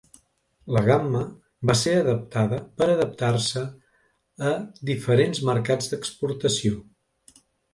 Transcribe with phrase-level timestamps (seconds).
[0.75, 1.19] La gamma
[1.71, 3.63] va ser adaptada per adaptar-se
[4.53, 4.55] a
[4.91, 6.83] diferents mercats d'exportació.